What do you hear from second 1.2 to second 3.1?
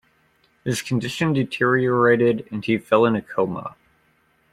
deteriorated and he fell